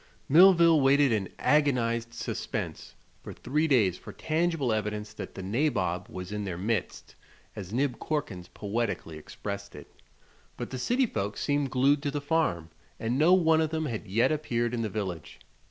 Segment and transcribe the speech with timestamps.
[0.27, 6.31] Millville waited in agonized suspense for three days for tangible evidence that "the nabob was
[6.31, 7.13] in their midst,"
[7.55, 9.93] as Nib Corkins poetically expressed it;
[10.57, 14.07] but the city folks seemed glued to the farm and no one of them had
[14.07, 15.39] yet appeared in the village.